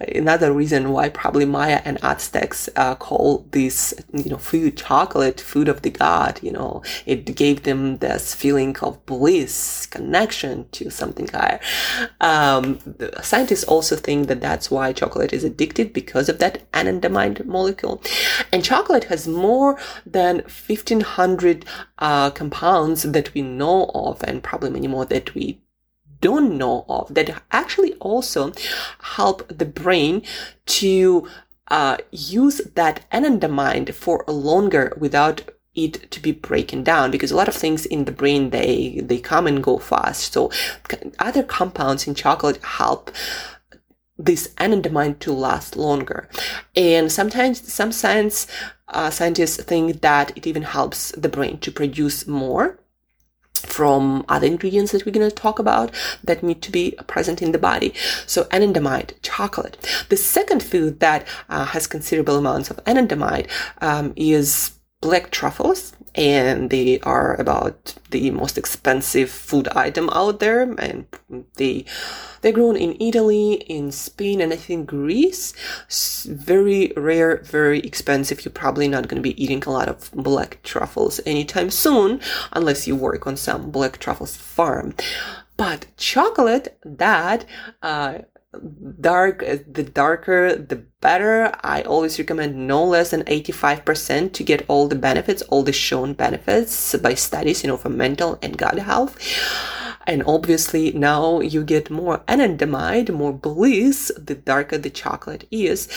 Another 0.00 0.52
reason 0.52 0.90
why 0.90 1.08
probably 1.08 1.44
Maya 1.44 1.82
and 1.84 1.98
Aztecs 2.02 2.68
uh, 2.76 2.94
call 2.94 3.46
this, 3.50 3.92
you 4.12 4.30
know, 4.30 4.38
food 4.38 4.76
chocolate 4.76 5.40
food 5.40 5.63
of 5.68 5.82
the 5.82 5.90
god, 5.90 6.40
you 6.42 6.52
know, 6.52 6.82
it 7.06 7.34
gave 7.36 7.62
them 7.62 7.98
this 7.98 8.34
feeling 8.34 8.76
of 8.78 9.04
bliss, 9.06 9.86
connection 9.86 10.68
to 10.72 10.90
something 10.90 11.28
higher. 11.28 11.60
Um, 12.20 12.80
scientists 13.22 13.64
also 13.64 13.96
think 13.96 14.28
that 14.28 14.40
that's 14.40 14.70
why 14.70 14.92
chocolate 14.92 15.32
is 15.32 15.44
addicted 15.44 15.92
because 15.92 16.28
of 16.28 16.38
that 16.38 16.70
anandamide 16.72 17.44
molecule. 17.44 18.02
And 18.52 18.64
chocolate 18.64 19.04
has 19.04 19.28
more 19.28 19.78
than 20.06 20.36
1500 20.36 21.64
uh, 21.98 22.30
compounds 22.30 23.02
that 23.02 23.32
we 23.34 23.42
know 23.42 23.90
of, 23.94 24.22
and 24.22 24.42
probably 24.42 24.70
many 24.70 24.88
more 24.88 25.04
that 25.06 25.34
we 25.34 25.60
don't 26.20 26.56
know 26.56 26.86
of 26.88 27.12
that 27.12 27.42
actually 27.50 27.92
also 27.94 28.50
help 29.16 29.46
the 29.48 29.66
brain 29.66 30.22
to 30.64 31.28
uh, 31.68 31.98
use 32.10 32.60
that 32.74 33.04
anandamide 33.10 33.92
for 33.94 34.24
longer 34.26 34.96
without 34.98 35.42
it 35.74 36.10
to 36.10 36.20
be 36.20 36.32
broken 36.32 36.82
down 36.82 37.10
because 37.10 37.30
a 37.30 37.36
lot 37.36 37.48
of 37.48 37.54
things 37.54 37.84
in 37.86 38.04
the 38.04 38.12
brain 38.12 38.50
they 38.50 39.00
they 39.02 39.18
come 39.18 39.46
and 39.46 39.62
go 39.62 39.78
fast 39.78 40.32
so 40.32 40.50
other 41.18 41.42
compounds 41.42 42.06
in 42.06 42.14
chocolate 42.14 42.62
help 42.62 43.10
this 44.16 44.48
anandamide 44.58 45.18
to 45.18 45.32
last 45.32 45.76
longer 45.76 46.28
and 46.76 47.10
sometimes 47.10 47.72
some 47.72 47.90
science 47.90 48.46
uh, 48.88 49.10
scientists 49.10 49.62
think 49.62 50.00
that 50.02 50.36
it 50.36 50.46
even 50.46 50.62
helps 50.62 51.10
the 51.12 51.28
brain 51.28 51.58
to 51.58 51.72
produce 51.72 52.26
more 52.26 52.78
from 53.64 54.24
other 54.28 54.46
ingredients 54.46 54.92
that 54.92 55.04
we're 55.04 55.12
going 55.12 55.28
to 55.28 55.34
talk 55.34 55.58
about 55.58 55.90
that 56.22 56.42
need 56.42 56.62
to 56.62 56.70
be 56.70 56.92
present 57.06 57.40
in 57.42 57.52
the 57.52 57.58
body. 57.58 57.94
So 58.26 58.44
anandamide, 58.44 59.12
chocolate. 59.22 59.76
The 60.10 60.16
second 60.16 60.62
food 60.62 61.00
that 61.00 61.26
uh, 61.48 61.64
has 61.66 61.86
considerable 61.86 62.36
amounts 62.36 62.70
of 62.70 62.76
anandamide 62.84 63.48
um, 63.80 64.12
is 64.16 64.73
black 65.04 65.30
truffles 65.30 65.92
and 66.14 66.70
they 66.70 66.98
are 67.00 67.38
about 67.38 67.94
the 68.10 68.30
most 68.30 68.56
expensive 68.56 69.28
food 69.28 69.68
item 69.76 70.08
out 70.10 70.40
there 70.40 70.62
and 70.62 71.06
they 71.56 71.84
they're 72.40 72.52
grown 72.52 72.74
in 72.76 72.96
Italy 72.98 73.54
in 73.76 73.92
Spain 73.92 74.40
and 74.40 74.50
I 74.50 74.56
think 74.56 74.86
Greece. 74.86 75.52
Very 76.26 76.92
rare 76.96 77.42
very 77.42 77.80
expensive. 77.80 78.44
You're 78.44 78.52
probably 78.64 78.88
not 78.88 79.08
going 79.08 79.22
to 79.22 79.28
be 79.30 79.42
eating 79.42 79.62
a 79.66 79.70
lot 79.70 79.88
of 79.88 80.10
black 80.12 80.60
truffles 80.62 81.20
anytime 81.26 81.68
soon 81.68 82.18
unless 82.52 82.86
you 82.86 82.96
work 82.96 83.26
on 83.26 83.36
some 83.36 83.70
black 83.70 83.98
truffles 83.98 84.36
farm. 84.36 84.94
But 85.58 85.86
chocolate 85.98 86.78
that 86.82 87.44
uh, 87.82 88.20
dark 89.00 89.40
the 89.40 89.82
darker 89.82 90.56
the 90.56 90.76
better. 91.00 91.52
I 91.62 91.82
always 91.82 92.18
recommend 92.18 92.66
no 92.66 92.84
less 92.84 93.10
than 93.10 93.22
85% 93.24 94.32
to 94.32 94.42
get 94.42 94.64
all 94.68 94.88
the 94.88 94.96
benefits 94.96 95.42
all 95.42 95.62
the 95.62 95.72
shown 95.72 96.14
benefits 96.14 96.94
by 96.96 97.14
studies 97.14 97.62
you 97.62 97.68
know 97.68 97.76
for 97.76 97.90
mental 97.90 98.38
and 98.42 98.56
gut 98.56 98.78
health. 98.78 99.18
And 100.06 100.22
obviously 100.26 100.92
now 100.92 101.40
you 101.40 101.64
get 101.64 101.90
more 101.90 102.18
anandamide 102.28 103.12
more 103.12 103.32
bliss 103.32 104.12
the 104.18 104.34
darker 104.34 104.78
the 104.78 104.90
chocolate 104.90 105.46
is. 105.50 105.88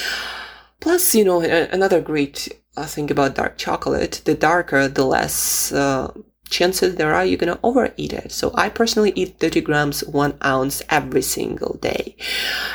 Plus 0.80 1.16
you 1.16 1.26
know 1.26 1.42
another 1.42 2.02
great 2.02 2.50
uh, 2.78 2.86
thing 2.86 3.10
about 3.10 3.36
dark 3.36 3.58
chocolate 3.58 4.22
the 4.26 4.36
darker 4.36 4.88
the 4.88 5.06
less 5.06 5.72
uh, 5.72 6.12
chances 6.50 6.96
there 6.96 7.14
are 7.14 7.26
you're 7.26 7.38
gonna 7.38 7.60
overeat 7.64 8.14
it. 8.14 8.32
So 8.32 8.52
I 8.56 8.70
personally 8.70 9.14
eat 9.16 9.40
30 9.40 9.62
grams, 9.62 10.04
one 10.06 10.38
ounce 10.44 10.82
every 10.90 11.22
single 11.22 11.78
day. 11.78 12.16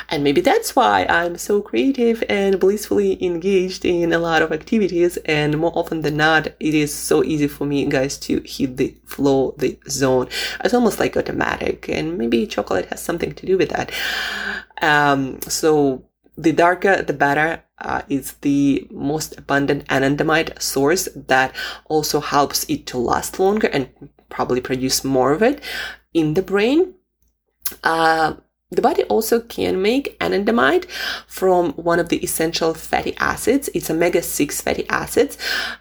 And 0.08 0.22
maybe 0.24 0.40
that's 0.40 0.76
why 0.76 1.06
I'm 1.08 1.36
so 1.38 1.60
creative 1.62 2.22
and 2.28 2.60
blissfully 2.60 3.22
engaged 3.24 3.84
in 3.84 4.12
a 4.12 4.18
lot 4.18 4.42
of 4.42 4.52
activities. 4.52 5.16
And 5.24 5.58
more 5.58 5.72
often 5.74 6.02
than 6.02 6.16
not, 6.16 6.46
it 6.46 6.74
is 6.74 6.94
so 6.94 7.24
easy 7.24 7.48
for 7.48 7.64
me, 7.64 7.86
guys, 7.86 8.18
to 8.18 8.42
hit 8.44 8.76
the 8.76 8.94
flow, 9.04 9.54
the 9.58 9.78
zone. 9.88 10.28
It's 10.64 10.74
almost 10.74 11.00
like 11.00 11.16
automatic. 11.16 11.88
And 11.88 12.18
maybe 12.18 12.46
chocolate 12.46 12.86
has 12.86 13.02
something 13.02 13.32
to 13.32 13.46
do 13.46 13.58
with 13.58 13.70
that. 13.70 13.90
Um, 14.80 15.40
so 15.42 16.04
the 16.36 16.52
darker, 16.52 17.02
the 17.02 17.12
better 17.12 17.62
uh, 17.82 18.02
is 18.08 18.32
the 18.40 18.86
most 18.90 19.36
abundant 19.38 19.86
anandamide 19.88 20.60
source 20.60 21.08
that 21.14 21.54
also 21.86 22.20
helps 22.20 22.64
it 22.68 22.86
to 22.86 22.98
last 22.98 23.38
longer 23.38 23.68
and 23.68 23.88
probably 24.28 24.60
produce 24.60 25.04
more 25.04 25.32
of 25.32 25.42
it 25.42 25.62
in 26.14 26.34
the 26.34 26.42
brain. 26.42 26.94
Uh, 27.84 28.34
the 28.70 28.82
body 28.82 29.04
also 29.04 29.40
can 29.40 29.82
make 29.82 30.18
anandamide 30.18 30.86
from 31.26 31.72
one 31.72 31.98
of 31.98 32.08
the 32.08 32.22
essential 32.24 32.72
fatty 32.72 33.14
acids. 33.18 33.68
It's 33.74 33.90
omega 33.90 34.22
6 34.22 34.60
fatty 34.62 34.88
acids. 34.88 35.36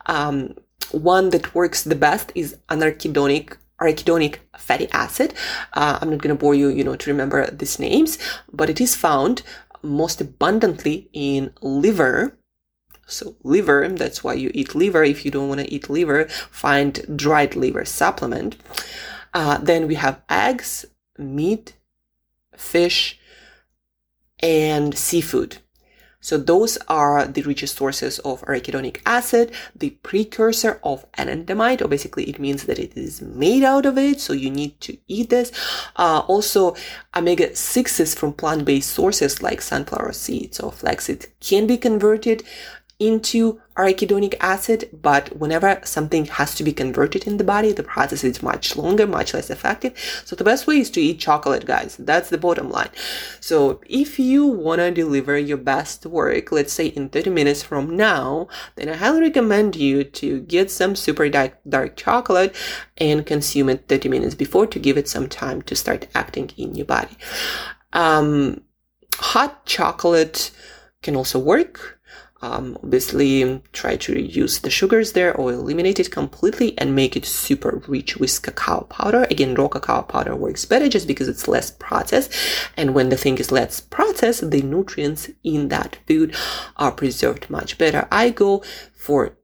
Um, 0.07 0.55
one 0.91 1.29
that 1.29 1.55
works 1.55 1.83
the 1.83 1.95
best 1.95 2.33
is 2.35 2.57
anarchidonic 2.69 3.55
arachidonic 3.81 4.37
fatty 4.57 4.87
acid. 4.91 5.33
Uh, 5.73 5.97
I'm 6.01 6.11
not 6.11 6.21
going 6.21 6.35
to 6.35 6.39
bore 6.39 6.53
you, 6.53 6.69
you 6.69 6.83
know, 6.83 6.95
to 6.95 7.09
remember 7.09 7.49
these 7.49 7.79
names, 7.79 8.17
but 8.53 8.69
it 8.69 8.79
is 8.79 8.95
found 8.95 9.41
most 9.81 10.21
abundantly 10.21 11.09
in 11.13 11.53
liver. 11.61 12.37
So 13.07 13.35
liver, 13.43 13.87
that's 13.89 14.23
why 14.23 14.33
you 14.33 14.51
eat 14.53 14.75
liver. 14.75 15.03
If 15.03 15.25
you 15.25 15.31
don't 15.31 15.49
want 15.49 15.61
to 15.61 15.73
eat 15.73 15.89
liver, 15.89 16.25
find 16.25 17.17
dried 17.17 17.55
liver 17.55 17.85
supplement. 17.85 18.55
Uh, 19.33 19.57
then 19.57 19.87
we 19.87 19.95
have 19.95 20.21
eggs, 20.29 20.85
meat, 21.17 21.73
fish, 22.55 23.19
and 24.39 24.97
seafood. 24.97 25.57
So 26.21 26.37
those 26.37 26.77
are 26.87 27.25
the 27.25 27.41
richest 27.41 27.75
sources 27.75 28.19
of 28.19 28.41
arachidonic 28.43 29.01
acid, 29.05 29.51
the 29.75 29.89
precursor 30.03 30.79
of 30.83 31.11
anandamide, 31.13 31.81
or 31.81 31.87
basically 31.87 32.25
it 32.29 32.39
means 32.39 32.63
that 32.65 32.79
it 32.79 32.95
is 32.95 33.21
made 33.21 33.63
out 33.63 33.85
of 33.85 33.97
it. 33.97 34.21
So 34.21 34.33
you 34.33 34.49
need 34.49 34.79
to 34.81 34.97
eat 35.07 35.29
this. 35.29 35.51
Uh, 35.95 36.21
also, 36.27 36.75
omega 37.15 37.49
6s 37.49 38.15
from 38.15 38.33
plant-based 38.33 38.89
sources 38.89 39.41
like 39.41 39.61
sunflower 39.61 40.13
seeds 40.13 40.59
or 40.59 40.71
flaxseed 40.71 41.27
can 41.39 41.67
be 41.67 41.77
converted 41.77 42.43
into 42.99 43.59
arachidonic 43.81 44.35
acid, 44.39 44.89
but 45.01 45.35
whenever 45.37 45.79
something 45.83 46.25
has 46.25 46.53
to 46.55 46.63
be 46.63 46.71
converted 46.71 47.25
in 47.25 47.37
the 47.37 47.43
body, 47.43 47.71
the 47.71 47.83
process 47.83 48.23
is 48.23 48.43
much 48.43 48.75
longer, 48.75 49.07
much 49.07 49.33
less 49.33 49.49
effective. 49.49 49.93
So 50.25 50.35
the 50.35 50.43
best 50.43 50.67
way 50.67 50.79
is 50.79 50.91
to 50.91 51.01
eat 51.01 51.19
chocolate, 51.19 51.65
guys. 51.65 51.97
That's 51.97 52.29
the 52.29 52.37
bottom 52.37 52.69
line. 52.69 52.89
So 53.39 53.81
if 53.89 54.19
you 54.19 54.45
want 54.45 54.79
to 54.79 54.91
deliver 54.91 55.37
your 55.37 55.57
best 55.57 56.05
work, 56.05 56.51
let's 56.51 56.73
say 56.73 56.87
in 56.87 57.09
30 57.09 57.31
minutes 57.31 57.63
from 57.63 57.95
now, 57.95 58.47
then 58.75 58.89
I 58.89 58.95
highly 58.95 59.21
recommend 59.21 59.75
you 59.75 60.03
to 60.03 60.41
get 60.41 60.69
some 60.69 60.95
super 60.95 61.27
dark, 61.29 61.57
dark 61.67 61.95
chocolate 61.95 62.55
and 62.97 63.25
consume 63.25 63.69
it 63.69 63.87
30 63.87 64.09
minutes 64.09 64.35
before 64.35 64.67
to 64.67 64.79
give 64.79 64.97
it 64.97 65.07
some 65.07 65.27
time 65.27 65.61
to 65.63 65.75
start 65.75 66.07
acting 66.13 66.51
in 66.57 66.75
your 66.75 66.85
body. 66.85 67.17
Um, 67.93 68.61
hot 69.15 69.65
chocolate 69.65 70.51
can 71.01 71.15
also 71.15 71.39
work 71.39 71.99
Um, 72.41 72.77
obviously, 72.83 73.61
try 73.71 73.97
to 73.97 74.13
reduce 74.13 74.59
the 74.59 74.69
sugars 74.69 75.13
there 75.13 75.35
or 75.35 75.51
eliminate 75.51 75.99
it 75.99 76.11
completely 76.11 76.77
and 76.77 76.95
make 76.95 77.15
it 77.15 77.25
super 77.25 77.83
rich 77.87 78.17
with 78.17 78.41
cacao 78.41 78.81
powder. 78.81 79.27
Again, 79.29 79.55
raw 79.55 79.67
cacao 79.67 80.01
powder 80.01 80.35
works 80.35 80.65
better 80.65 80.89
just 80.89 81.07
because 81.07 81.27
it's 81.27 81.47
less 81.47 81.71
processed. 81.71 82.33
And 82.75 82.95
when 82.95 83.09
the 83.09 83.17
thing 83.17 83.37
is 83.37 83.51
less 83.51 83.79
processed, 83.79 84.49
the 84.49 84.61
nutrients 84.61 85.29
in 85.43 85.69
that 85.69 85.97
food 86.07 86.35
are 86.77 86.91
preserved 86.91 87.49
much 87.49 87.77
better. 87.77 88.07
I 88.11 88.29
go 88.29 88.63
for 89.01 89.37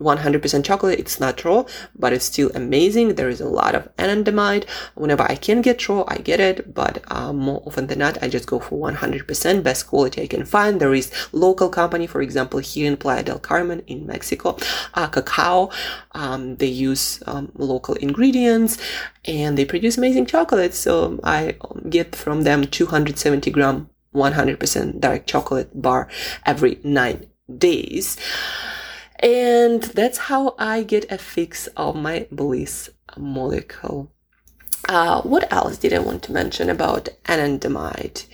100% 0.00 0.64
chocolate. 0.64 0.98
It's 0.98 1.20
not 1.20 1.44
raw, 1.44 1.64
but 1.96 2.12
it's 2.12 2.24
still 2.24 2.50
amazing. 2.54 3.14
There 3.14 3.28
is 3.28 3.40
a 3.40 3.48
lot 3.48 3.74
of 3.74 3.94
anandamide. 3.96 4.68
Whenever 4.94 5.22
I 5.24 5.34
can 5.34 5.60
get 5.62 5.88
raw, 5.88 6.04
I 6.08 6.18
get 6.18 6.40
it, 6.40 6.74
but 6.74 7.02
uh, 7.10 7.32
more 7.32 7.62
often 7.66 7.86
than 7.88 7.98
not, 7.98 8.22
I 8.22 8.28
just 8.28 8.46
go 8.46 8.60
for 8.60 8.78
100% 8.78 9.62
best 9.62 9.86
quality 9.86 10.22
I 10.22 10.26
can 10.26 10.44
find. 10.44 10.80
There 10.80 10.94
is 10.94 11.10
local 11.32 11.68
company, 11.68 12.06
for 12.06 12.22
example, 12.22 12.60
here 12.60 12.86
in 12.86 12.96
Playa 12.96 13.22
del 13.22 13.38
Carmen 13.38 13.82
in 13.86 14.06
Mexico, 14.06 14.56
uh, 14.94 15.08
cacao. 15.08 15.70
Um, 16.12 16.56
they 16.56 16.66
use 16.66 17.22
um, 17.26 17.52
local 17.56 17.94
ingredients 17.94 18.78
and 19.24 19.58
they 19.58 19.64
produce 19.64 19.98
amazing 19.98 20.26
chocolate. 20.26 20.74
So 20.74 21.18
I 21.24 21.56
get 21.88 22.14
from 22.14 22.42
them 22.42 22.64
270 22.64 23.50
gram 23.50 23.90
100% 24.14 25.00
dark 25.00 25.26
chocolate 25.26 25.80
bar 25.80 26.08
every 26.46 26.80
nine 26.82 27.26
days. 27.56 28.16
And 29.20 29.82
that's 29.82 30.18
how 30.18 30.54
I 30.58 30.82
get 30.82 31.10
a 31.10 31.18
fix 31.18 31.66
of 31.76 31.96
my 31.96 32.26
bliss 32.30 32.90
molecule. 33.16 34.10
Uh, 34.88 35.20
what 35.22 35.52
else 35.52 35.76
did 35.78 35.92
I 35.92 35.98
want 35.98 36.22
to 36.24 36.32
mention 36.32 36.70
about 36.70 37.08
anandamide? 37.24 38.26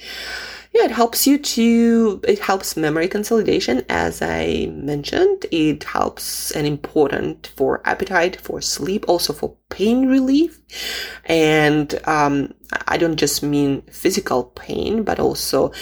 Yeah, 0.72 0.86
it 0.86 0.90
helps 0.90 1.24
you 1.24 1.38
to, 1.38 2.20
it 2.26 2.40
helps 2.40 2.76
memory 2.76 3.06
consolidation, 3.06 3.84
as 3.88 4.20
I 4.20 4.66
mentioned. 4.72 5.46
It 5.52 5.84
helps 5.84 6.50
and 6.50 6.66
important 6.66 7.52
for 7.56 7.80
appetite, 7.84 8.40
for 8.40 8.60
sleep, 8.60 9.04
also 9.08 9.32
for 9.32 9.56
pain 9.70 10.08
relief. 10.08 10.60
And 11.26 11.94
um, 12.08 12.54
I 12.88 12.98
don't 12.98 13.16
just 13.16 13.40
mean 13.40 13.82
physical 13.82 14.44
pain, 14.44 15.04
but 15.04 15.20
also 15.20 15.72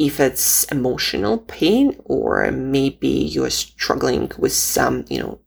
if 0.00 0.18
it's 0.18 0.64
emotional 0.72 1.36
pain 1.36 1.94
or 2.06 2.50
maybe 2.50 3.06
you're 3.06 3.50
struggling 3.50 4.32
with 4.38 4.52
some, 4.52 5.04
you 5.10 5.18
know, 5.18 5.38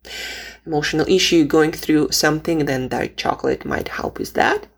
emotional 0.64 1.04
issue 1.08 1.44
going 1.44 1.72
through 1.72 2.12
something, 2.12 2.64
then 2.64 2.86
dark 2.86 3.16
chocolate 3.16 3.64
might 3.64 3.88
help 3.88 4.16
with 4.16 4.34
that. 4.34 4.68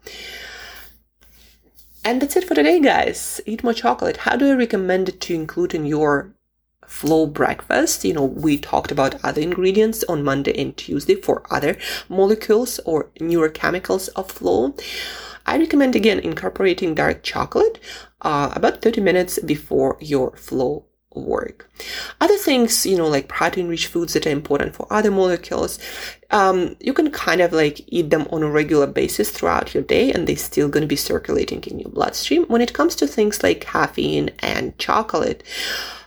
And 2.03 2.23
that's 2.23 2.37
it 2.37 2.49
for 2.49 2.55
today, 2.55 2.81
guys. 2.81 3.43
Eat 3.45 3.63
more 3.63 3.75
chocolate. 3.75 4.17
How 4.19 4.35
do 4.35 4.51
I 4.51 4.55
recommend 4.55 5.11
it 5.11 5.21
to 5.21 5.35
include 5.35 5.75
in 5.75 5.85
your 5.85 6.33
flow 6.87 7.27
breakfast? 7.27 8.03
You 8.03 8.15
know, 8.15 8.25
we 8.25 8.57
talked 8.57 8.91
about 8.91 9.23
other 9.23 9.43
ingredients 9.43 10.05
on 10.05 10.25
Monday 10.25 10.59
and 10.59 10.75
Tuesday 10.75 11.17
for 11.17 11.43
other 11.51 11.77
molecules 12.09 12.81
or 12.87 13.11
neurochemicals 13.21 14.09
of 14.17 14.31
flow. 14.31 14.75
I 15.47 15.59
recommend 15.59 15.97
again 15.97 16.19
incorporating 16.19 16.95
dark 16.95 17.23
chocolate 17.23 17.81
uh, 18.23 18.53
about 18.55 18.83
30 18.83 19.01
minutes 19.01 19.39
before 19.39 19.97
your 20.01 20.37
flow 20.37 20.85
work. 21.15 21.71
Other 22.21 22.37
things, 22.37 22.85
you 22.85 22.97
know, 22.97 23.09
like 23.09 23.29
protein 23.29 23.69
rich 23.69 23.87
foods 23.87 24.13
that 24.13 24.27
are 24.27 24.31
important 24.31 24.75
for 24.75 24.87
other 24.91 25.11
molecules, 25.11 25.79
um, 26.31 26.77
you 26.81 26.93
can 26.93 27.11
kind 27.11 27.41
of 27.41 27.53
like 27.53 27.81
eat 27.87 28.11
them 28.11 28.27
on 28.31 28.43
a 28.43 28.51
regular 28.51 28.87
basis 28.87 29.31
throughout 29.31 29.73
your 29.75 29.83
day 29.83 30.13
and 30.13 30.27
they're 30.27 30.37
still 30.37 30.69
going 30.69 30.83
to 30.83 30.89
be 30.89 30.97
circulating 30.97 31.63
in 31.65 31.79
your 31.79 31.91
bloodstream. 31.91 32.45
When 32.47 32.61
it 32.61 32.75
comes 32.75 32.95
to 32.97 33.07
things 33.07 33.43
like 33.43 33.61
caffeine 33.61 34.31
and 34.41 34.77
chocolate, 34.79 35.43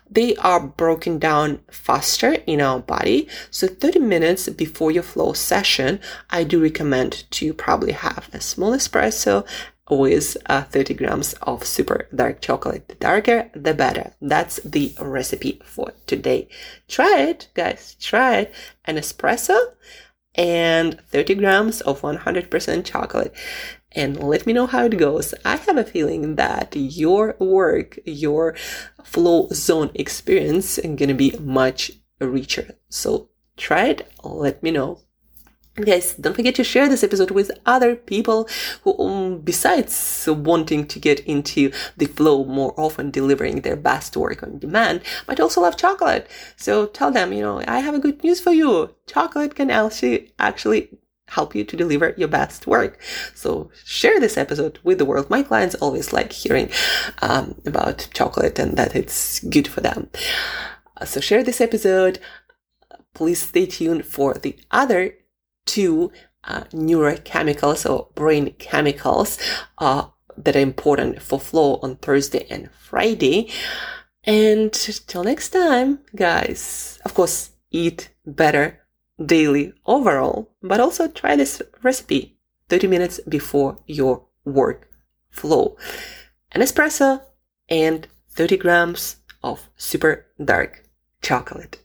they 0.09 0.35
are 0.37 0.59
broken 0.59 1.19
down 1.19 1.59
faster 1.69 2.33
in 2.45 2.61
our 2.61 2.79
body. 2.79 3.27
So 3.51 3.67
30 3.67 3.99
minutes 3.99 4.49
before 4.49 4.91
your 4.91 5.03
flow 5.03 5.33
session, 5.33 5.99
I 6.29 6.43
do 6.43 6.61
recommend 6.61 7.29
to 7.31 7.53
probably 7.53 7.93
have 7.93 8.29
a 8.33 8.41
small 8.41 8.71
espresso 8.71 9.45
with 9.89 10.37
uh, 10.45 10.63
30 10.63 10.93
grams 10.93 11.33
of 11.41 11.65
super 11.65 12.07
dark 12.13 12.41
chocolate. 12.41 12.87
The 12.87 12.95
darker, 12.95 13.49
the 13.53 13.73
better. 13.73 14.13
That's 14.21 14.57
the 14.63 14.93
recipe 14.99 15.61
for 15.65 15.93
today. 16.05 16.47
Try 16.87 17.21
it, 17.21 17.49
guys. 17.55 17.95
Try 17.99 18.37
it. 18.37 18.53
An 18.85 18.97
espresso 18.97 19.57
and 20.35 20.99
30 21.09 21.35
grams 21.35 21.81
of 21.81 22.01
100% 22.01 22.85
chocolate 22.85 23.33
and 23.93 24.21
let 24.21 24.45
me 24.45 24.53
know 24.53 24.67
how 24.67 24.85
it 24.85 24.97
goes. 24.97 25.33
I 25.43 25.55
have 25.55 25.77
a 25.77 25.83
feeling 25.83 26.35
that 26.35 26.75
your 26.75 27.35
work, 27.39 27.99
your 28.05 28.55
flow 29.03 29.47
zone 29.51 29.91
experience 29.95 30.77
is 30.77 30.83
going 30.95 31.09
to 31.09 31.13
be 31.13 31.35
much 31.39 31.91
richer. 32.19 32.75
So 32.89 33.29
try 33.57 33.87
it. 33.87 34.11
Let 34.23 34.61
me 34.61 34.71
know. 34.71 34.99
Guys, 35.75 36.13
don't 36.15 36.35
forget 36.35 36.55
to 36.55 36.63
share 36.63 36.89
this 36.89 37.05
episode 37.05 37.31
with 37.31 37.51
other 37.65 37.95
people 37.95 38.49
who, 38.83 38.99
um, 38.99 39.39
besides 39.39 40.27
wanting 40.27 40.85
to 40.87 40.99
get 40.99 41.21
into 41.21 41.71
the 41.95 42.05
flow 42.05 42.43
more 42.43 42.73
often, 42.75 43.11
delivering 43.11 43.61
their 43.61 43.77
best 43.77 44.17
work 44.17 44.43
on 44.43 44.59
demand, 44.59 45.01
might 45.25 45.39
also 45.39 45.61
love 45.61 45.77
chocolate. 45.77 46.27
So 46.57 46.85
tell 46.85 47.11
them, 47.11 47.31
you 47.31 47.41
know, 47.41 47.63
I 47.65 47.79
have 47.79 47.95
a 47.95 47.99
good 47.99 48.21
news 48.25 48.41
for 48.41 48.51
you. 48.51 48.93
Chocolate 49.07 49.55
can 49.55 49.71
actually, 49.71 50.33
actually 50.37 50.89
help 51.29 51.55
you 51.55 51.63
to 51.63 51.77
deliver 51.77 52.13
your 52.17 52.27
best 52.27 52.67
work. 52.67 52.99
So 53.35 53.71
share 53.85 54.19
this 54.19 54.37
episode 54.37 54.79
with 54.83 54.97
the 54.97 55.05
world. 55.05 55.29
My 55.29 55.43
clients 55.43 55.75
always 55.75 56.13
like 56.13 56.31
hearing 56.31 56.69
um, 57.21 57.55
about 57.65 58.07
chocolate 58.13 58.59
and 58.59 58.77
that 58.77 58.95
it's 58.95 59.39
good 59.39 59.67
for 59.67 59.81
them. 59.81 60.09
Uh, 60.97 61.05
so 61.05 61.19
share 61.19 61.43
this 61.43 61.61
episode. 61.61 62.19
Please 63.13 63.41
stay 63.41 63.65
tuned 63.65 64.05
for 64.05 64.33
the 64.33 64.57
other 64.71 65.15
two 65.65 66.11
uh, 66.43 66.63
neurochemicals 66.71 67.89
or 67.89 68.09
brain 68.15 68.53
chemicals 68.59 69.37
uh, 69.77 70.07
that 70.37 70.55
are 70.55 70.59
important 70.59 71.21
for 71.21 71.39
flow 71.39 71.79
on 71.81 71.97
Thursday 71.97 72.45
and 72.49 72.69
Friday. 72.71 73.51
And 74.23 74.73
till 74.73 75.23
next 75.23 75.49
time, 75.49 75.99
guys, 76.15 76.99
of 77.05 77.13
course, 77.13 77.51
eat 77.71 78.09
better 78.25 78.78
daily 79.23 79.73
overall, 79.85 80.49
but 80.61 80.79
also 80.79 81.07
try 81.07 81.35
this 81.35 81.61
recipe 81.83 82.37
30 82.69 82.87
minutes 82.87 83.19
before 83.27 83.77
your 83.87 84.25
work 84.45 84.89
flow. 85.29 85.77
An 86.51 86.61
espresso 86.61 87.21
and 87.69 88.07
30 88.29 88.57
grams 88.57 89.17
of 89.43 89.69
super 89.75 90.25
dark 90.43 90.83
chocolate. 91.21 91.83